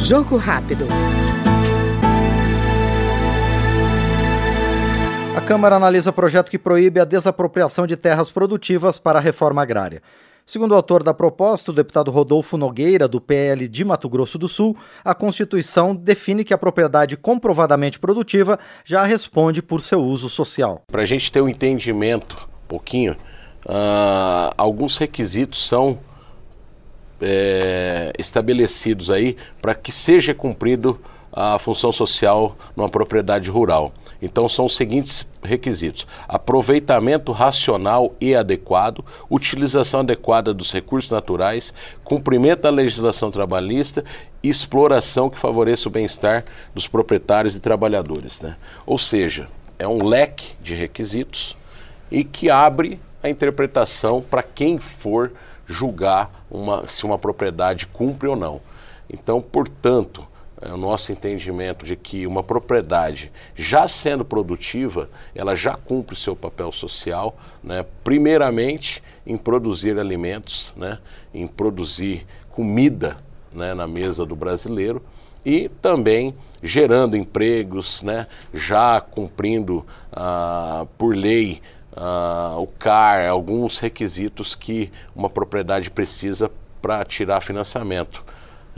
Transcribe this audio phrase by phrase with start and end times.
[0.00, 0.86] Jogo rápido.
[5.36, 10.00] A Câmara analisa projeto que proíbe a desapropriação de terras produtivas para a reforma agrária.
[10.46, 14.48] Segundo o autor da proposta, o deputado Rodolfo Nogueira, do PL de Mato Grosso do
[14.48, 20.82] Sul, a Constituição define que a propriedade comprovadamente produtiva já responde por seu uso social.
[20.86, 23.14] Para a gente ter um entendimento, um pouquinho,
[23.66, 25.98] uh, alguns requisitos são
[27.20, 31.00] é, estabelecidos aí para que seja cumprido
[31.32, 33.92] a função social numa propriedade rural.
[34.22, 42.62] Então são os seguintes requisitos: aproveitamento racional e adequado, utilização adequada dos recursos naturais, cumprimento
[42.62, 44.02] da legislação trabalhista
[44.42, 48.40] e exploração que favoreça o bem-estar dos proprietários e trabalhadores.
[48.40, 48.56] Né?
[48.86, 49.48] Ou seja,
[49.78, 51.54] é um leque de requisitos
[52.10, 55.32] e que abre a interpretação para quem for
[55.66, 58.60] julgar uma, se uma propriedade cumpre ou não.
[59.08, 60.26] Então, portanto,
[60.60, 66.18] é o nosso entendimento de que uma propriedade, já sendo produtiva, ela já cumpre o
[66.18, 67.84] seu papel social, né?
[68.02, 70.98] primeiramente em produzir alimentos, né?
[71.34, 73.18] em produzir comida
[73.52, 73.74] né?
[73.74, 75.02] na mesa do brasileiro
[75.44, 78.26] e também gerando empregos, né?
[78.54, 81.60] já cumprindo ah, por lei
[81.96, 86.50] ah, o CAR, alguns requisitos que uma propriedade precisa
[86.82, 88.24] para tirar financiamento.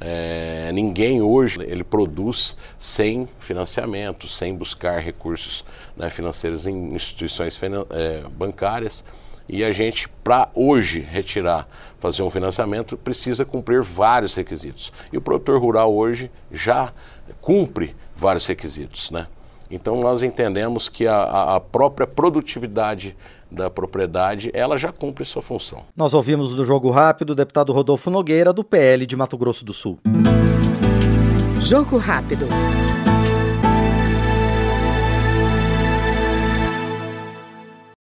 [0.00, 5.64] É, ninguém hoje ele produz sem financiamento, sem buscar recursos
[5.96, 7.60] né, financeiros em instituições
[7.90, 9.04] é, bancárias.
[9.48, 11.66] E a gente, para hoje retirar,
[11.98, 14.92] fazer um financiamento, precisa cumprir vários requisitos.
[15.12, 16.92] E o produtor rural hoje já
[17.40, 19.10] cumpre vários requisitos.
[19.10, 19.26] Né?
[19.70, 23.16] Então nós entendemos que a, a própria produtividade
[23.50, 25.82] da propriedade, ela já cumpre sua função.
[25.96, 29.72] Nós ouvimos do Jogo Rápido o deputado Rodolfo Nogueira, do PL de Mato Grosso do
[29.72, 29.98] Sul.
[31.60, 32.46] Jogo Rápido.